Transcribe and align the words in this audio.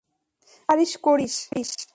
যা 0.55 0.57
পারিস 0.69 0.91
করিস। 1.05 1.35